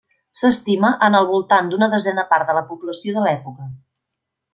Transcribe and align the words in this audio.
S'estima 0.39 0.87
en 1.07 1.17
al 1.19 1.27
voltant 1.31 1.69
d'una 1.73 1.89
desena 1.91 2.23
part 2.31 2.49
de 2.53 2.59
la 2.59 2.65
població 2.71 3.17
de 3.19 3.27
l'època. 3.27 3.69